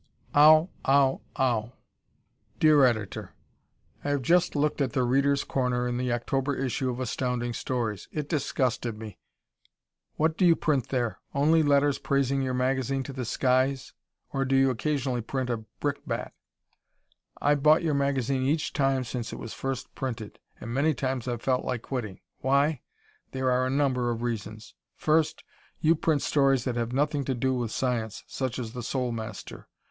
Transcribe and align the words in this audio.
Ow! 0.35 0.71
Ow! 0.87 1.21
Ow! 1.39 1.73
Dear 2.59 2.85
Editor: 2.85 3.35
I 4.03 4.09
have 4.09 4.23
just 4.23 4.55
looked 4.55 4.81
at 4.81 4.93
"The 4.93 5.03
Reader's 5.03 5.43
Corner" 5.43 5.87
in 5.87 5.97
the 5.97 6.11
October 6.11 6.55
issue 6.55 6.89
of 6.89 6.99
Astounding 6.99 7.53
Stories. 7.53 8.07
It 8.11 8.27
disgusted 8.27 8.97
me. 8.97 9.19
What 10.15 10.41
you 10.41 10.55
print 10.55 10.87
there 10.89 11.19
only 11.35 11.61
letters 11.61 11.99
praising 11.99 12.41
your 12.41 12.55
magazine 12.55 13.03
to 13.03 13.13
the 13.13 13.25
skies? 13.25 13.93
or 14.33 14.43
do 14.43 14.55
you 14.55 14.71
occasionally 14.71 15.21
print 15.21 15.51
a 15.51 15.65
brickbat? 15.79 16.33
I've 17.39 17.61
bought 17.61 17.83
your 17.83 17.93
magazine 17.93 18.41
each 18.41 18.73
time 18.73 19.03
since 19.03 19.31
it 19.31 19.37
was 19.37 19.53
first 19.53 19.93
printed. 19.93 20.39
And 20.59 20.73
many 20.73 20.95
times 20.95 21.27
I've 21.27 21.43
felt 21.43 21.63
like 21.63 21.83
quitting. 21.83 22.21
Why? 22.39 22.81
There 23.33 23.51
are 23.51 23.67
a 23.67 23.69
number 23.69 24.09
of 24.09 24.23
reasons. 24.23 24.73
First, 24.95 25.43
you 25.79 25.93
print 25.93 26.23
stories 26.23 26.63
that 26.63 26.75
have 26.75 26.91
nothing 26.91 27.23
to 27.25 27.35
do 27.35 27.53
with 27.53 27.69
science, 27.69 28.23
such 28.25 28.57
as 28.57 28.73
"The 28.73 28.81
Soul 28.81 29.11
Master." 29.11 29.67